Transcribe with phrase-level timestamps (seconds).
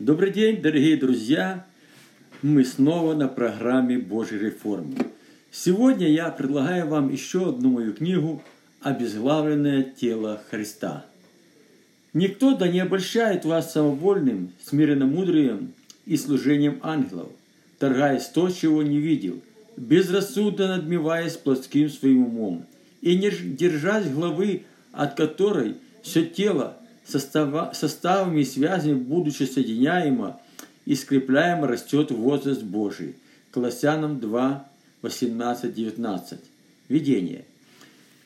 [0.00, 1.64] Добрый день, дорогие друзья!
[2.42, 4.96] Мы снова на программе Божьей реформы.
[5.52, 8.42] Сегодня я предлагаю вам еще одну мою книгу
[8.82, 11.06] «Обезглавленное тело Христа».
[12.12, 15.72] Никто да не обольщает вас самовольным, смиренно-мудрием
[16.06, 17.28] и служением ангелов,
[17.78, 19.40] торгаясь то, чего не видел,
[19.76, 22.66] безрассудно надмеваясь плотским своим умом,
[23.00, 30.40] и не держась главы, от которой все тело состава, составами и связями, будучи соединяемо
[30.84, 33.16] и скрепляемо, растет возраст Божий.
[33.50, 34.68] Колоссянам 2,
[35.02, 36.38] 18, 19.
[36.88, 37.44] Видение.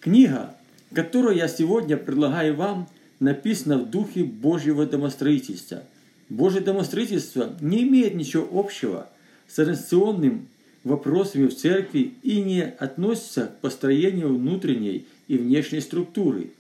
[0.01, 0.55] Книга,
[0.95, 2.89] которую я сегодня предлагаю вам,
[3.21, 5.83] написана в духе Божьего домостроительства.
[6.29, 9.09] Божье домостроительство не имеет ничего общего
[9.49, 10.49] с организационным
[10.85, 16.51] вопросами в церкви и не относится к построению внутренней и внешней структуры–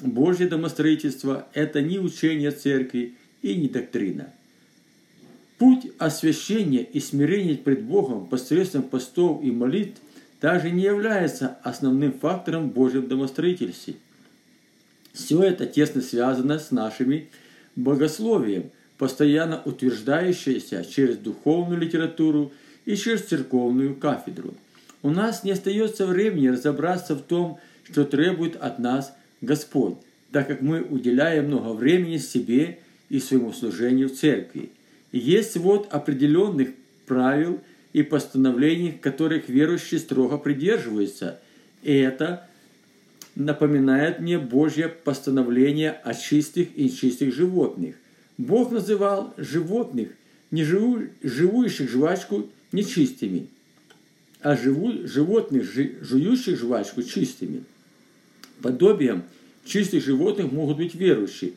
[0.00, 4.32] Божье домостроительство– это не учение церкви и не доктрина.
[5.58, 10.00] Путь освящения и смирения пред Богом посредством постов и молитв
[10.40, 13.06] также не является основным фактором в Божьем.
[15.12, 17.28] Все это тесно связано с нашими
[17.76, 22.52] богословием, постоянно утверждающееся через духовную литературу
[22.86, 24.54] и через церковную кафедру.
[25.02, 29.96] У нас не остается времени разобраться в том, что требует от нас– Господь,
[30.30, 32.78] так как мы уделяем много времени себе
[33.10, 34.70] и своему служению в церкви.
[35.10, 36.70] Есть вот определенных
[37.06, 37.60] правил
[37.92, 41.38] и постановлений, которых верующие строго придерживаются.
[41.82, 42.48] И это
[43.34, 47.96] напоминает мне Божье постановление о чистых и нечистых животных.
[48.38, 50.08] Бог называл животных,
[50.50, 53.48] не живу, живущих жвачку, нечистыми,
[54.40, 57.64] а живу, животных, жующих жвачку, чистыми.
[58.62, 59.24] Подобием
[59.64, 61.52] чистых животных могут быть верующие.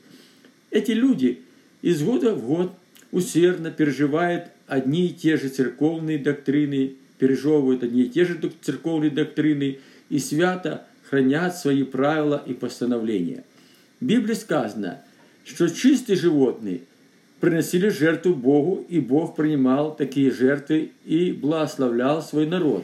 [0.72, 1.40] Эти люди
[1.82, 2.72] из года в год
[3.12, 9.80] усердно переживают одни и те же церковные доктрины, пережевывают одни и те же церковные доктрины
[10.10, 13.44] и свято хранят свои правила и постановления.
[14.02, 15.02] В Библии сказано,
[15.46, 16.82] что чистые животные
[17.40, 22.84] приносили жертву Богу, и Бог принимал такие жертвы и благословлял свой народ.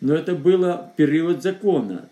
[0.00, 2.08] Но это было период закона,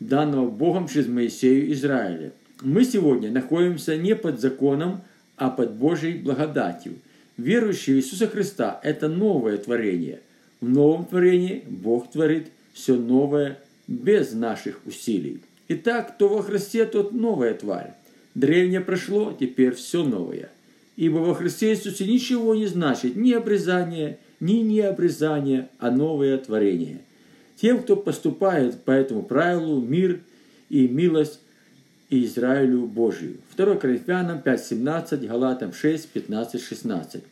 [0.00, 2.32] данного Богом через Моисею Израиля.
[2.62, 5.02] Мы сегодня находимся не под законом,
[5.36, 6.94] а под Божьей благодатью.
[7.36, 10.20] Верующие в Иисуса Христа– это новое творение.
[10.60, 15.40] В новом творении Бог творит все новое без наших усилий.
[15.68, 17.94] Итак, кто во Христе, тот новая тварь.
[18.34, 20.50] Древнее прошло, теперь все новое.
[20.96, 26.98] Ибо во Христе Иисусе ничего не значит ни обрезание, ни необрезание, а новое творение–
[27.60, 30.20] тем, кто поступает по этому правилу, мир
[30.68, 31.40] и милость
[32.10, 33.38] Израилю Божию.
[33.56, 37.22] 2 Коринфянам 5.17, Галатам 6, 15, 16.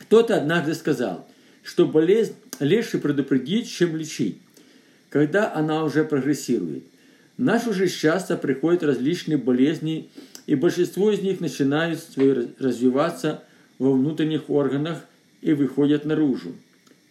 [0.00, 1.26] Кто-то однажды сказал,
[1.62, 4.38] что болезнь легче предупредить, чем лечить,
[5.08, 6.84] когда она уже прогрессирует.
[7.38, 10.10] В нашу же часто приходят различные болезни,
[10.46, 12.00] и большинство из них начинают
[12.58, 13.42] развиваться
[13.78, 14.98] во внутренних органах
[15.40, 16.52] и выходят наружу.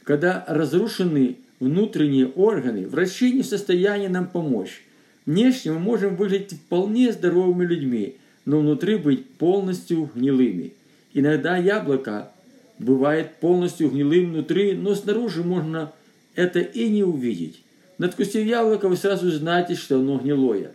[0.03, 4.81] Когда разрушены внутренние органы, врачи не в состоянии нам помочь.
[5.25, 10.73] Внешне мы можем выглядеть вполне здоровыми людьми, но внутри быть полностью гнилыми.
[11.13, 12.31] Иногда яблоко
[12.79, 15.93] бывает полностью гнилым внутри, но снаружи можно
[16.35, 17.61] это и не увидеть.
[17.99, 20.71] Надкусив яблоко, вы сразу знаете, что оно гнилое.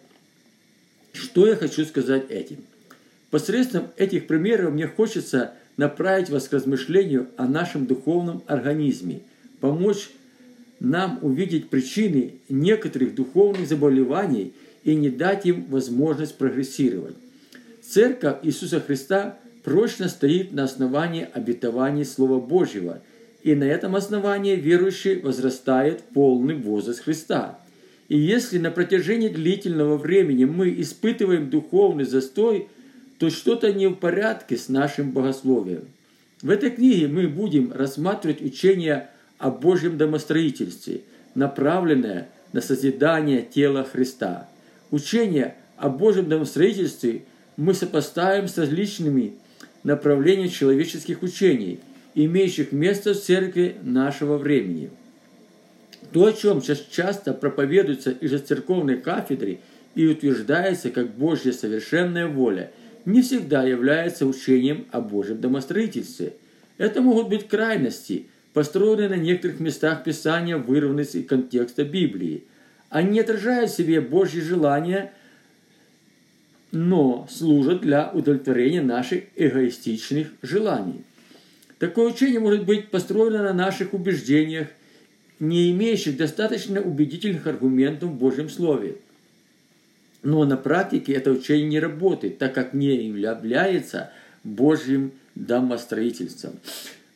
[1.13, 2.59] Что я хочу сказать этим?
[3.31, 9.23] Посредством этих примеров мне хочется направить вас к размышлению о нашем духовном организме,
[9.61, 10.11] помочь
[10.81, 14.53] нам увидеть причины некоторых духовных заболеваний
[14.85, 17.17] и не дать им возможность прогрессировать.
[17.83, 23.03] Церковь Иисуса Христа прочно стоит на основании обетований Слова Божьего,
[23.43, 27.59] и на этом основании верующий возрастает полный возраст Христа.
[28.09, 32.69] И если на протяжении длительного времени мы испытываем духовный застой,
[33.19, 35.85] то что-то не в порядке с нашим богословием.
[36.43, 39.09] В этой книге мы будем рассматривать учение
[39.39, 41.03] о Божьем домостроительстве,
[41.35, 44.49] направленное на созидание тела Христа.
[44.91, 47.25] Учение о Божьем домостроительстве
[47.57, 49.35] мы сопоставим с различными
[49.83, 51.81] направлениями человеческих учений,
[52.15, 54.91] имеющих место в церкви нашего времени.
[56.13, 59.61] То, о чем сейчас часто проповедуется из церковной кафедры
[59.95, 62.71] и утверждается как Божья совершенная воля,
[63.05, 66.35] не всегда является учением о Божьем домостроительстве.
[66.79, 72.45] Это могут быть крайности– построенные на некоторых местах Писания, вырваны из контекста Библии.
[72.89, 75.13] Они не отражают в себе Божье желание
[76.73, 81.05] но служат для удовлетворения наших эгоистичных желаний.
[81.79, 84.69] Такое учение может быть построено на наших убеждениях,
[85.39, 88.97] не имеющих достаточно убедительных аргументов в Божьем Слове.
[90.23, 94.13] Но на практике это учение не работает, так как не является
[94.45, 96.55] Божьим домостроительством.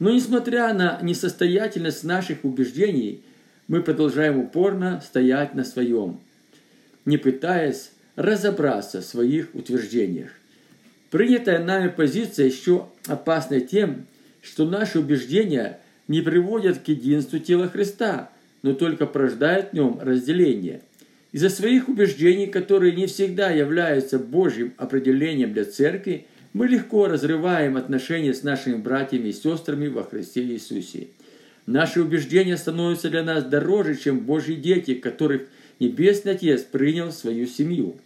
[0.00, 3.22] Но несмотря на несостоятельность наших убеждений,
[3.68, 6.18] мы продолжаем упорно стоять на своем,
[7.04, 10.30] не пытаясь разобраться в своих утверждениях.
[11.10, 14.06] Принятая нами позиция еще опасна тем,
[14.42, 18.30] что наши убеждения не приводят к единству тела Христа,
[18.62, 20.80] но только порождают в нем разделение.
[21.32, 28.34] Из-за своих убеждений, которые не всегда являются Божьим определением для церкви, мы легко разрываем отношения
[28.34, 31.08] с нашими братьями и сестрами во Христе Иисусе.
[31.66, 35.42] Наши убеждения становятся для нас дороже, чем Божьи дети, которых
[35.78, 37.96] Небесный Отец принял в свою семью.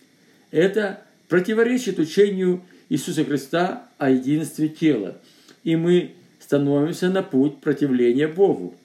[0.50, 5.18] Это противоречит учению Иисуса Христа о единстве тела,
[5.64, 8.76] и мы становимся на путь противления Богу.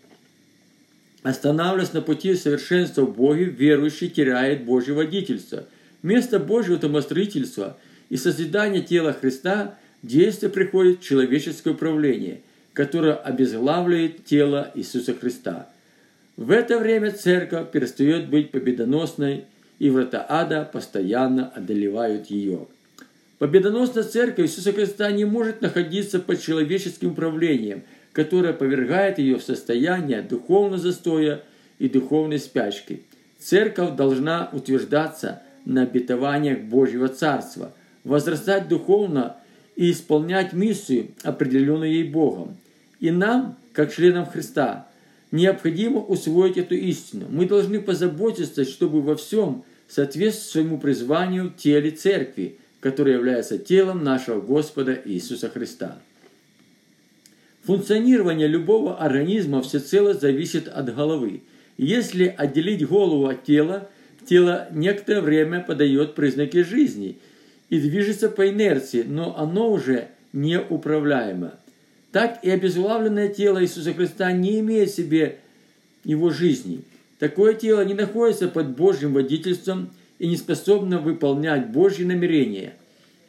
[1.21, 5.65] Останавливаясь на пути совершенства в Боге, верующий теряет Божье водительство.
[6.01, 7.77] Вместо Божьего домостроительства
[8.09, 12.41] и созидания тела Христа действие приходит человеческое управление,
[12.73, 15.69] которое обезглавливает тело Иисуса Христа.
[16.37, 19.45] В это время церковь перестает быть победоносной,
[19.77, 22.67] и врата ада постоянно одолевают ее.
[23.37, 30.21] Победоносная церковь Иисуса Христа не может находиться под человеческим управлением, которое повергает ее в состояние
[30.21, 31.43] духовного застоя
[31.77, 33.03] и духовной спячки.
[33.37, 37.71] Церковь должна утверждаться на обетованиях Божьего Царства,
[38.03, 39.37] возрастать духовно
[39.75, 42.57] и исполнять миссию, определенную ей Богом.
[42.99, 44.87] И нам, как членам Христа,
[45.31, 47.27] необходимо усвоить эту истину.
[47.29, 54.39] Мы должны позаботиться, чтобы во всем соответствовать своему призванию теле Церкви– который является телом нашего
[54.41, 55.99] Господа Иисуса Христа.
[57.63, 61.41] Функционирование любого организма всецело зависит от головы.
[61.77, 63.89] Если отделить голову от тела,
[64.25, 67.17] тело некоторое время подает признаки жизни
[67.69, 71.53] и движется по инерции, но оно уже неуправляемо.
[72.11, 75.37] Так и обезглавленное тело Иисуса Христа не имеет в себе
[76.03, 76.81] его жизни.
[77.19, 82.73] Такое тело не находится под Божьим водительством и не способна выполнять Божьи намерения.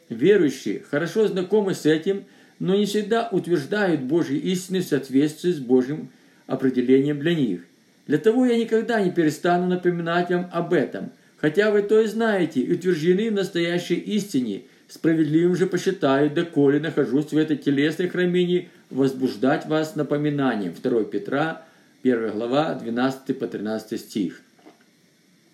[0.09, 2.23] Верующие хорошо знакомы с этим,
[2.59, 6.09] но не всегда утверждают Божьи истины в соответствии с Божьим
[6.47, 7.61] определением для них.
[8.07, 11.11] Для того я никогда не перестану напоминать вам об этом,
[11.41, 17.31] хотя вы то и знаете и утверждены в настоящей истине, справедливым же посчитаю, доколе нахожусь
[17.31, 20.73] в этой телесной храмине, возбуждать вас напоминанием.
[20.81, 21.65] 2 Петра,
[22.03, 24.41] 1 глава, 12 по 13 стих.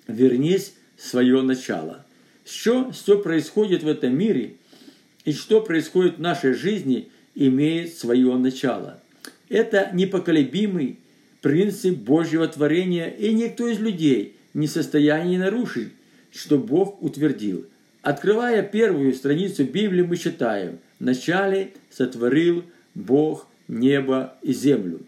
[0.07, 2.05] Вернись свое начало.
[2.45, 4.55] Что, что происходит в этом мире
[5.25, 9.01] и что происходит в нашей жизни, имеет свое начало.
[9.49, 10.99] Это непоколебимый
[11.41, 15.93] принцип Божьего творения, и никто из людей не в состоянии нарушить,
[16.31, 17.65] что Бог утвердил.
[18.01, 24.99] Открывая первую страницу Библии, мы читаем «Вначале сотворил Бог небо и землю».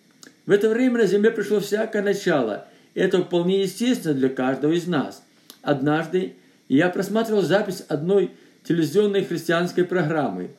[0.46, 2.68] В это время на земле пришло всякое начало.
[2.94, 5.22] Это вполне естественно для каждого из нас–
[5.62, 6.34] Однажды
[6.68, 8.32] я просматривал запись одной
[8.64, 10.52] телевизионной христианской программы.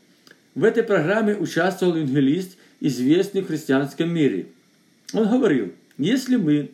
[0.55, 4.47] В этой программе участвовал евангелист, известный в христианском мире.
[5.13, 6.71] Он говорил, если мы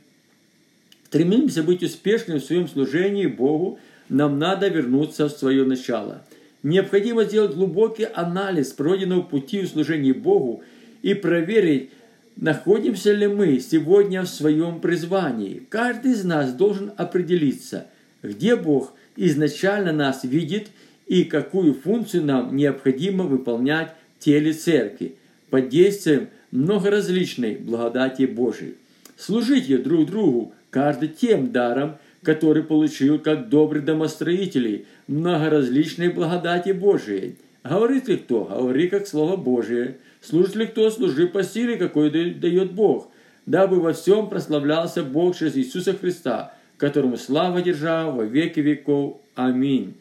[1.06, 6.22] стремимся быть успешными в своем служении Богу, нам надо вернуться в свое начало.
[6.62, 10.62] Необходимо сделать глубокий анализ пройденного пути в служении Богу
[11.02, 11.90] и проверить,
[12.36, 15.62] находимся ли мы сегодня в своем призвании.
[15.68, 17.86] Каждый из нас должен определиться–
[18.26, 20.68] где Бог изначально нас видит
[21.06, 25.16] и какую функцию нам необходимо выполнять в теле церкви
[25.50, 28.74] под действием многоразличной благодати Божией.
[29.16, 37.36] Служите друг другу каждый тем даром, который получил как добрый домостроителей многоразличной благодати Божией.
[37.64, 38.44] Говорит ли кто?
[38.44, 39.96] Говори как Слово Божие.
[40.20, 40.90] Служит ли кто?
[40.90, 43.10] Служи по силе, какой дает Бог,
[43.46, 49.16] дабы во всем прославлялся Бог через Иисуса Христа, которому слава держава во веки веков.
[49.34, 49.94] Аминь.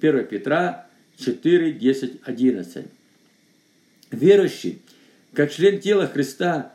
[0.00, 0.86] 1 Петра
[1.18, 2.86] 4, 10, 11.
[4.12, 4.80] Верующий,
[5.34, 6.72] как член тела Христа,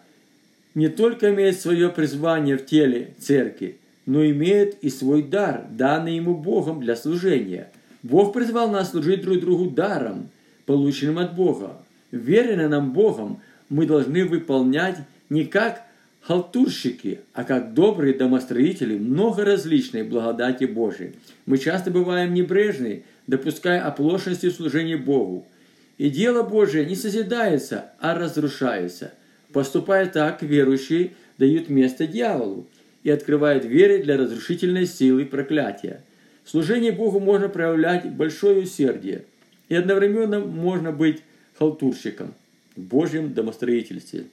[0.77, 6.35] не только имеет свое призвание в теле церкви, но имеет и свой дар, данный ему
[6.35, 7.71] Богом для служения.
[8.03, 10.29] Бог призвал нас служить друг другу даром,
[10.67, 11.79] полученным от Бога.
[12.11, 14.97] Веренным нам Богом мы должны выполнять
[15.31, 15.81] не как
[16.21, 21.13] халтурщики, а как добрые домостроители много различной благодати Божией.
[21.47, 25.47] Мы часто бываем небрежны допуская оплошности в служении Богу.
[25.97, 29.15] И дело Божие не созидается, а разрушается.
[29.53, 32.67] Поступая так, верующие дают место дьяволу
[33.03, 36.03] и открывают двери для разрушительной силы проклятия.
[36.45, 39.23] В Богу можно проявлять большое усердие,
[39.69, 41.21] и одновременно можно быть
[41.57, 42.33] халтурщиком
[42.75, 44.25] в Божьем домостроительстве.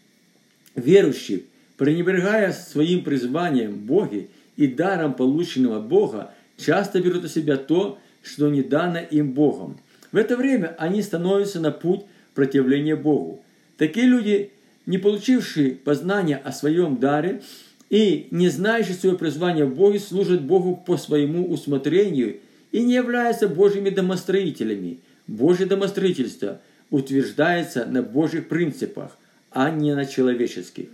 [0.75, 7.99] Верующий, пренебрегая своим призванием Боги и даром, полученным от Бога, часто берут на себя то,
[8.23, 9.79] что не дано им Богом.
[10.13, 12.03] В это время они становятся на путь
[12.35, 13.43] противления Богу.
[13.77, 14.51] Такие люди,
[14.87, 17.43] не получившие познания о своем даре
[17.91, 22.37] и не знающие свое призвание в Боге, служат Богу по своему усмотрению
[22.73, 24.99] и не являются Божьими домостроителями.
[25.27, 26.61] Божье домостроительство
[26.91, 29.17] утверждается на Божьих принципах,
[29.51, 30.87] а не на человеческих.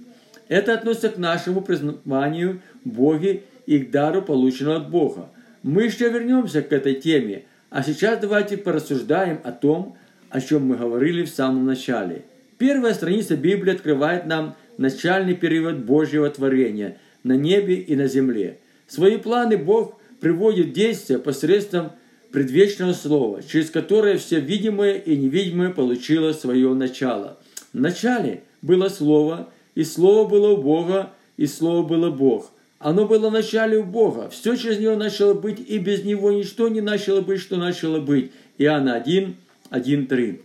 [0.48, 5.30] Это относится к нашему признанию Боге и к дару, полученному от Бога.
[5.62, 9.96] Мы еще вернемся к этой теме, а сейчас давайте порассуждаем о том,
[10.28, 12.24] о чем мы говорили в самом начале.
[12.60, 18.58] Первая страница Библии открывает нам начальный период Божьего творения на небе и на земле.
[18.86, 21.92] Свои планы Бог приводит в действие посредством
[22.30, 27.38] предвечного слова, через которое все видимое и невидимое получило свое начало.
[27.72, 33.28] В начале было Слово, и Слово было у Бога, и Слово было Бог– оно было
[33.28, 34.30] в начале у Бога.
[34.30, 38.32] Все через него начало быть, и без него ничто не начало быть, что начало быть.
[38.56, 39.36] Иоанна 1,
[39.68, 40.40] 1, 3.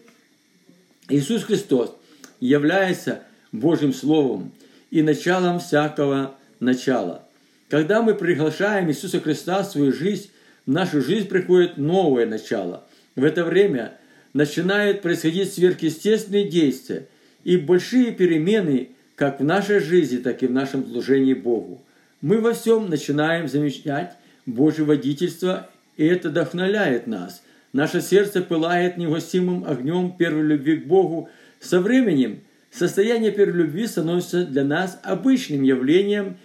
[1.08, 1.96] Иисус Христос
[2.40, 4.52] является Божьим Словом
[4.92, 7.24] и началом всякого начала.
[7.70, 10.30] Когда мы приглашаем Иисуса Христа в свою жизнь,
[10.66, 12.86] в нашу жизнь приходит новое начало.
[13.16, 13.94] В это время
[14.34, 17.08] начинают происходить сверхъестественные действия
[17.44, 21.82] и большие перемены как в нашей жизни, так и в нашем служении Богу
[22.26, 24.14] мы во всем начинаем замечать
[24.48, 27.44] Божье водительство, и это вдохновляет нас.
[27.72, 31.30] Наше сердце пылает невгасимым огнем первой любви к Богу.
[31.66, 32.42] Со временем
[32.72, 36.38] состояние первой любви становится для нас обычным явлением,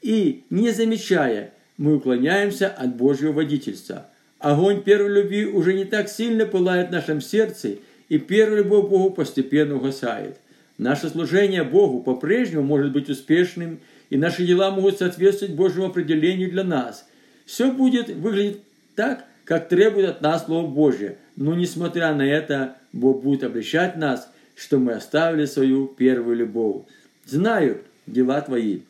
[0.00, 4.06] и, не замечая, мы уклоняемся от Божьего водительства.
[4.38, 9.10] Огонь первой любви уже не так сильно пылает в нашем сердце, и первая любовь Богу
[9.10, 10.36] постепенно угасает.
[10.78, 13.80] Наше служение Богу по-прежнему может быть успешным–
[14.10, 17.06] и наши дела могут соответствовать Божьему определению для нас.
[17.44, 18.60] Все будет выглядеть
[18.94, 21.18] так, как требует от нас Слово Божье.
[21.36, 26.82] Но несмотря на это, Бог будет обличать нас, что мы оставили свою первую любовь.
[27.24, 28.80] Знаю дела твои,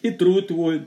[0.00, 0.86] и труд твой,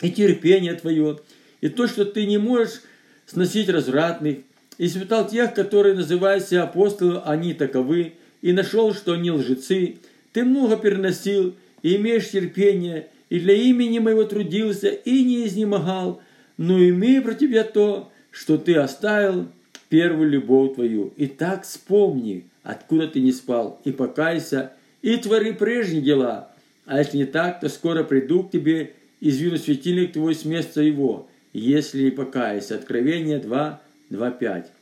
[0.00, 1.20] и терпение твое,
[1.60, 2.80] и то, что ты не можешь
[3.26, 4.38] сносить развратных,
[4.78, 9.98] и испытал тех, которые называют апостолы, они таковы, и нашел, что они лжецы.
[10.32, 16.20] Ты много переносил, и имеешь терпение, и для имени моего трудился, и не изнемогал,
[16.56, 19.46] но имею про тебя то, что ты оставил
[19.92, 21.12] первую любовь твою.
[21.18, 24.72] И так вспомни, откуда ты не спал, и покайся,
[25.02, 26.50] и твори прежние дела.
[26.86, 30.80] А если не так, то скоро приду к тебе и звину светильник твой с места
[30.80, 32.76] его, если не покайся.
[32.76, 34.72] Откровение 2, 2, 5.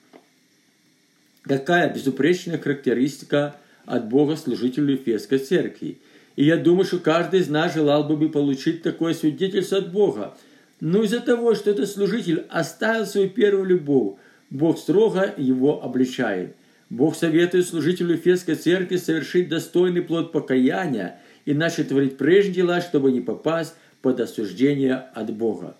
[1.42, 5.98] Какая безупречная характеристика от Бога служителю Ефесской церкви–
[6.36, 10.34] и я думаю, что каждый из нас желал бы получить такое свидетельство от Бога.
[10.80, 14.14] Но из-за того, что этот служитель оставил свою первую любовь,
[14.50, 16.56] Бог строго его обличает.
[16.88, 23.20] Бог советует служителю Ефесской церкви совершить достойный плод покаяния, иначе творить прежние дела, чтобы не
[23.20, 25.76] попасть под осуждение от Бога.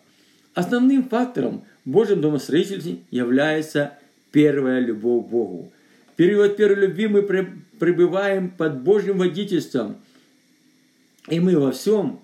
[0.54, 2.20] Основным фактором в Божьем
[3.10, 3.98] является
[4.30, 5.72] первая любовь к Богу.
[6.12, 9.96] В период первой любви мы пребываем под Божьим водительством–
[11.28, 12.20] и мы во всем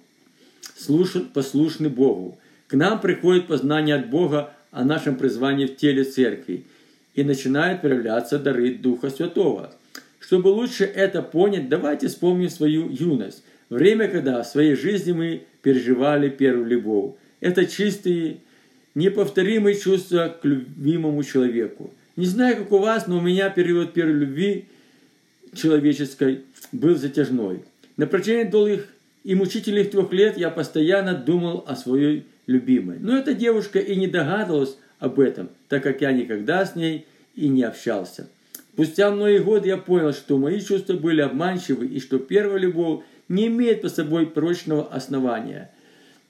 [1.32, 2.38] послушны Богу.
[2.66, 6.64] К нам приходит познание от Бога о нашем призвании в теле церкви
[7.14, 9.72] и начинают проявляться дары Духа Святого.
[10.18, 13.42] Чтобы лучше это понять, давайте вспомним свою юность.
[13.68, 17.14] Время, когда в своей жизни мы переживали первую любовь.
[17.40, 18.38] Это чистые,
[18.94, 21.92] неповторимые чувства к любимому человеку.
[22.16, 24.66] Не знаю, как у вас, но у меня период первой любви
[25.54, 26.42] человеческой
[26.72, 27.62] был затяжной.
[27.96, 28.86] На протяжении долгих
[29.24, 32.98] и мучительных трех лет я постоянно думал о своей любимой.
[33.00, 37.48] Но эта девушка и не догадывалась об этом, так как я никогда с ней и
[37.48, 38.28] не общался.
[38.72, 43.46] Спустя многие годы я понял, что мои чувства были обманчивы и что первая любовь не
[43.46, 45.70] имеет по собой прочного основания.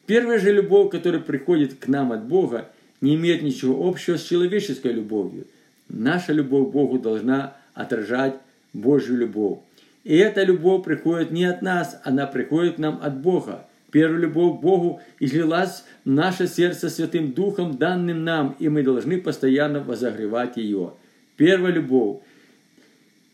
[0.06, 2.68] Первая же любовь, которая приходит к нам от Бога,
[3.00, 5.46] не имеет ничего общего с человеческой любовью.
[5.88, 8.36] Наша любовь к Богу должна отражать
[8.72, 9.58] Божью любовь.
[10.04, 13.66] И эта любовь приходит не от нас, она приходит к нам от Бога.
[13.90, 19.20] Первая любовь к Богу излилась в наше сердце Святым Духом, данным нам, и мы должны
[19.20, 20.94] постоянно возогревать ее.
[21.36, 22.18] Первая любовь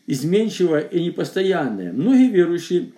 [0.07, 1.93] изменчивая и непостоянная.
[1.93, 2.91] Многие верующие,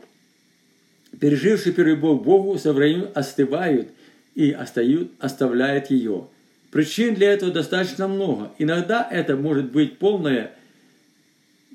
[1.20, 3.90] пережившие первую любовь к Богу, со временем остывают
[4.34, 6.28] и остают, оставляют ее.
[6.72, 8.52] Причин для этого достаточно много.
[8.58, 10.52] Иногда это может быть полное,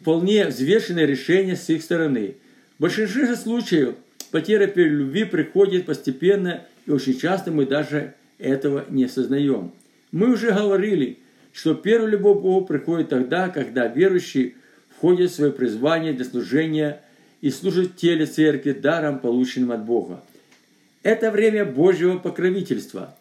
[0.00, 2.36] вполне взвешенное решение с их стороны.
[2.78, 3.94] В большинстве случаев
[4.30, 9.72] потеря любви приходит постепенно, и очень часто мы даже этого не осознаем.
[10.12, 11.18] Мы уже говорили,
[11.52, 14.54] что первая любовь Богу приходит тогда, когда верующий
[14.96, 17.00] входит в свое призвание для служения
[17.40, 20.22] и служит теле церкви даром, полученным от Бога.
[21.02, 23.14] Это время Божьего покровительства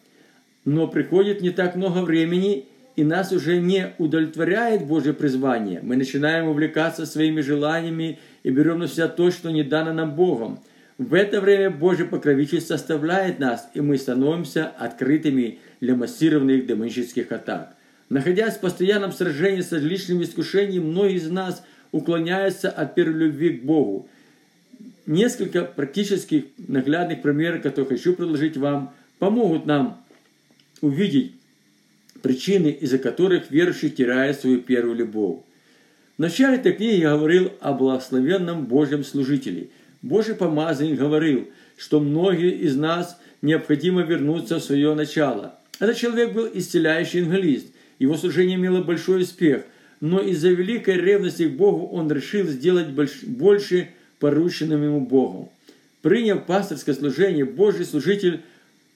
[0.64, 5.80] но приходит не так много времени, и нас уже не удовлетворяет Божье призвание.
[5.82, 10.60] Мы начинаем увлекаться своими желаниями и берем на себя то, что не дано нам Богом.
[11.00, 17.74] В это время Божье покровительство оставляет нас, и мы становимся открытыми для массированных демонических атак.
[18.10, 23.64] Находясь в постоянном сражении с различными искушениями, многие из нас уклоняются от первой любви к
[23.64, 24.10] Богу.
[25.06, 30.04] Несколько практических наглядных примеров, которые хочу предложить вам, помогут нам
[30.82, 31.32] увидеть
[32.20, 35.38] причины, из-за которых верующий теряет свою первую любовь.
[36.18, 39.70] В начале этой книги я говорил о благословенном Божьем служителе.
[40.02, 45.54] Божий помазанник говорил, что многие из нас необходимо вернуться в свое начало.
[45.78, 47.66] Этот человек был исцеляющий англист.
[47.98, 49.64] Его служение имело большой успех,
[50.00, 55.50] но из-за великой ревности к Богу он решил сделать больше порученным ему Богом.
[56.02, 58.40] Приняв пасторское служение, Божий служитель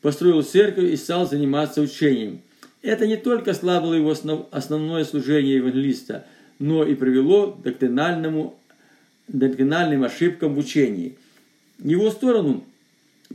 [0.00, 2.40] построил церковь и стал заниматься учением.
[2.82, 4.14] Это не только ослабило его
[4.50, 6.26] основное служение евангелиста,
[6.58, 8.58] но и привело к доктринальному,
[9.28, 11.16] доктринальным ошибкам в учении.
[11.82, 12.64] Его сторону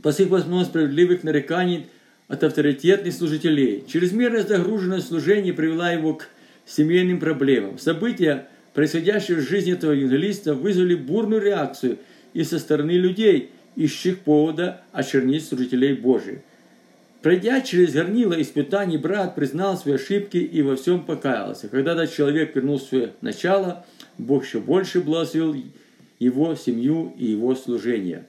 [0.02, 1.86] посыпалось много справедливых нареканий
[2.28, 3.84] от авторитетных служителей.
[3.86, 6.28] Чрезмерная загруженность служения привела его к
[6.64, 7.78] семейным проблемам.
[7.78, 11.98] События, происходящие в жизни этого евангелиста, вызвали бурную реакцию
[12.32, 16.38] и со стороны людей, ищущих повода очернить служителей Божьих.
[17.22, 21.68] Пройдя через горнило испытаний, брат признал свои ошибки и во всем покаялся.
[21.68, 23.84] Когда этот человек вернул свое начало,
[24.16, 25.54] Бог еще больше благословил
[26.20, 28.24] его семью и его служение.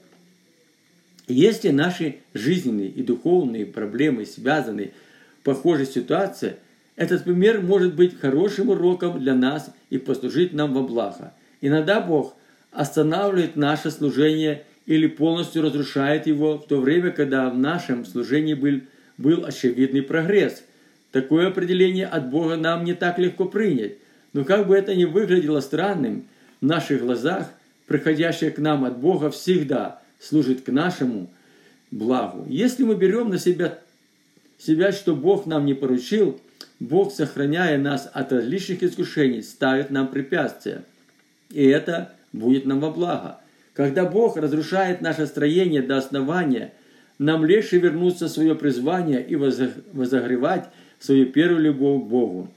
[1.27, 4.91] Если наши жизненные и духовные проблемы связаны
[5.39, 6.55] в похожей ситуации,
[6.95, 11.33] этот пример может быть хорошим уроком для нас и послужить нам во благо.
[11.61, 12.35] Иногда Бог
[12.71, 18.81] останавливает наше служение или полностью разрушает его, в то время, когда в нашем служении был,
[19.17, 20.63] был очевидный прогресс.
[21.11, 23.97] Такое определение от Бога нам не так легко принять.
[24.33, 26.25] Но как бы это ни выглядело странным,
[26.61, 27.51] в наших глазах
[27.91, 31.29] приходящее к нам от Бога всегда служит к нашему
[31.91, 32.45] благу.
[32.47, 33.79] Если мы берем на себя,
[34.57, 36.39] себя, что Бог нам не поручил,
[36.79, 40.85] Бог, сохраняя нас от различных искушений, ставит нам препятствия.
[41.49, 43.39] И это будет нам во благо.
[43.73, 46.71] Когда Бог разрушает наше строение до основания,
[47.19, 52.49] нам легче вернуться в свое призвание и возогревать свою первую любовь к Богу.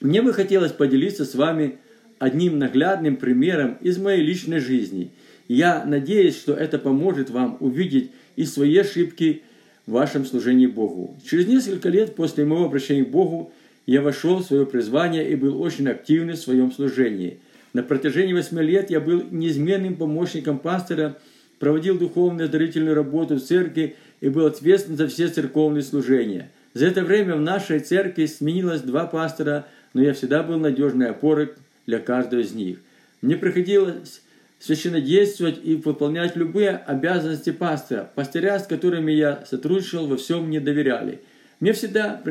[0.00, 1.78] Мне бы хотелось поделиться с вами
[2.22, 5.10] одним наглядным примером из моей личной жизни.
[5.48, 9.42] Я надеюсь, что это поможет вам увидеть и свои ошибки
[9.86, 11.16] в вашем служении Богу.
[11.28, 13.52] Через несколько лет после моего обращения к Богу
[13.86, 17.38] я вошел в свое призвание и был очень активный в своем служении–
[17.72, 21.16] на протяжении восьми лет я был неизменным помощником пастора,
[21.58, 26.50] проводил духовную дарительную работу в церкви и был ответственен за все церковные служения.
[26.74, 31.50] За это время в нашей церкви сменилось два пастора, но я всегда был надежной опорой
[31.86, 32.78] для каждого из них.
[33.20, 34.22] Мне приходилось
[34.58, 38.10] священнодействовать и выполнять любые обязанности пастора.
[38.14, 41.20] Пастыря, с которыми я сотрудничал, во всем мне доверяли.
[41.58, 42.22] Мне всегда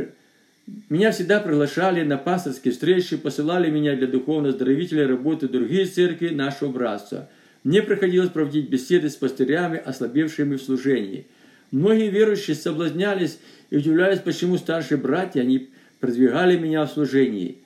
[0.90, 7.30] меня всегда приглашали на пасторские встречи, посылали меня для духовно-здоровителя работы другие церкви нашего братства.
[7.64, 11.28] Мне приходилось проводить беседы с пастырями, ослабевшими в служении.
[11.72, 17.58] Многие верующие соблазнялись и удивлялись, почему старшие братья не продвигали меня в служении.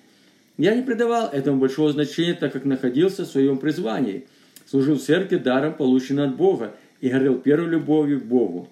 [0.58, 4.26] Я не придавал этому большого значения, так как находился в своем призвании.
[4.66, 8.70] Служил в церкви даром, полученным от Бога, и горел первой любовью к Богу.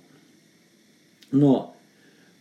[1.31, 1.75] Но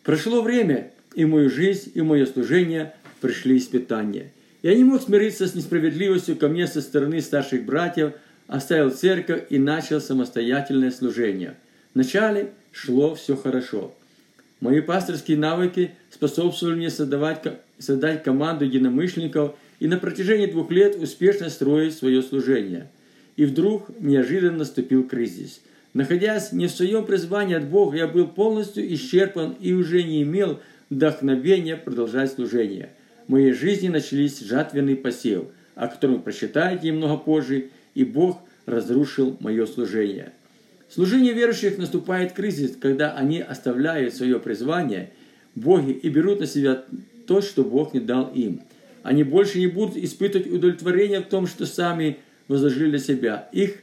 [0.05, 4.33] прошло время, и в мою жизнь, и мое служение пришли испытания.
[4.62, 8.12] Я не мог смириться с несправедливостью ко мне со стороны старших братьев,
[8.46, 11.57] оставил церковь и начал самостоятельное служение.
[11.94, 13.92] Вначале шло все хорошо.
[14.61, 17.42] Мои пасторские навыки способствовали мне создавать,
[17.82, 22.88] создать команду единомышленников и на протяжении двух лет успешно строить свое служение.
[23.36, 25.60] И вдруг неожиданно наступил кризис.
[25.94, 30.60] Находясь не в своем призвании от Бога, я был полностью исчерпан и уже не имел
[30.88, 32.90] вдохновения продолжать служение.
[33.26, 39.36] В моей жизни начались жатвенный посев, о котором вы прочитаете немного позже, и Бог разрушил
[39.40, 40.32] мое служение.
[40.88, 45.10] Служение верующих наступает кризис, когда они оставляют свое призвание
[45.54, 46.84] Боге и берут на себя
[47.26, 48.61] то, что Бог не дал им.
[49.02, 53.48] Они больше не будут испытывать удовлетворение в том, что сами возложили для себя.
[53.52, 53.82] Их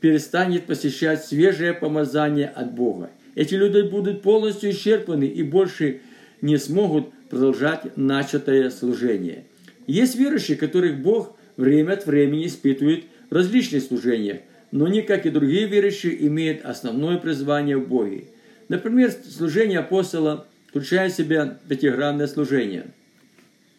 [0.00, 3.10] перестанет посещать свежее помазание от Бога.
[3.34, 6.00] Эти люди будут полностью исчерпаны и больше
[6.40, 9.44] не смогут продолжать начатое служение.
[9.86, 14.40] Есть верующие, которых Бог время от времени испытывает в различных служениях,
[14.70, 18.24] но не как и другие верующие имеют основное призвание в Боге.
[18.68, 22.86] Например, служение апостола включает в себя пятигранное служение.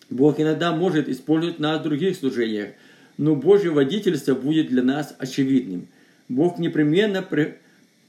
[0.10, 2.70] Бог иногда может использовать нас в других служениях,
[3.18, 5.88] но Божье водительство будет для нас очевидным.
[6.30, 7.28] Бог непременно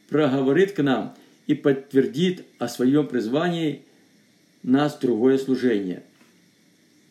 [0.09, 1.17] проговорит к нам
[1.47, 3.83] и подтвердит о своем призвании
[4.63, 6.03] нас в другое служение.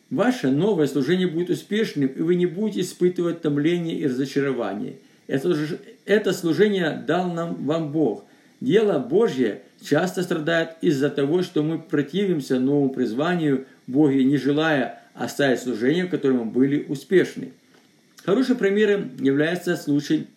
[0.10, 5.56] Ваше новое служение будет успешным, и вы не будете испытывать томление и разочарование– это,
[6.06, 8.26] это служение дал нам вам Бог.
[8.64, 15.60] Дело Божье часто страдает из-за того, что мы противимся новому призванию Боге, не желая оставить
[15.60, 17.52] служение, в котором мы были успешны.
[18.24, 20.28] Хорошим примером является случай,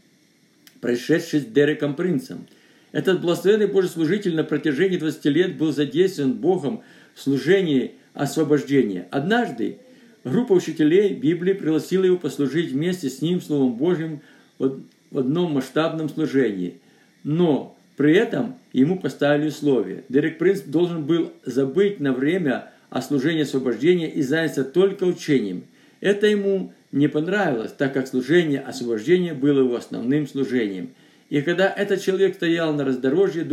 [0.80, 2.48] происшедший с Дереком Принцем.
[2.90, 6.82] Этот благословенный Божий служитель на протяжении 20 лет был задействован Богом
[7.14, 9.06] в служении освобождения.
[9.12, 9.78] Однажды
[10.24, 14.20] группа учителей Библии пригласила его послужить вместе с ним Словом Божьим
[14.58, 14.80] в
[15.16, 16.80] одном масштабном служении.
[17.22, 20.04] Но при этом ему поставили условия.
[20.08, 25.64] Дерек Принц должен был забыть на время о служении освобождения и заняться только учением.
[26.00, 30.90] Это ему не понравилось, так как служение освобождения было его основным служением.
[31.30, 33.44] И когда этот человек стоял на раздорожье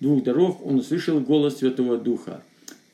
[0.00, 2.42] двух дорог, он услышал голос Святого Духа.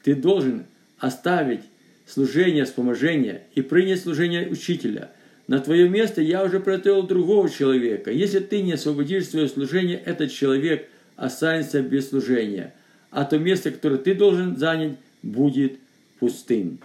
[0.04, 0.64] Ты должен
[0.98, 1.60] оставить
[2.06, 5.10] служение вспоможения и принять служение учителя–
[5.46, 8.10] на твое место я уже приготовил другого человека.
[8.10, 12.74] Если ты не освободишь свое служение, этот человек останется без служения,
[13.10, 15.78] а то место, которое ты должен занять, будет
[16.18, 16.78] пустым.